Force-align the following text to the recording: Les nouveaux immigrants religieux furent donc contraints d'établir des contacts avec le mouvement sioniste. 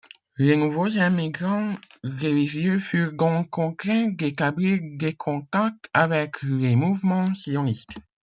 Les 0.37 0.55
nouveaux 0.55 0.87
immigrants 0.89 1.75
religieux 2.03 2.79
furent 2.79 3.13
donc 3.13 3.51
contraints 3.51 4.07
d'établir 4.09 4.79
des 4.97 5.13
contacts 5.13 5.91
avec 5.93 6.41
le 6.41 6.75
mouvement 6.75 7.35
sioniste. 7.35 7.99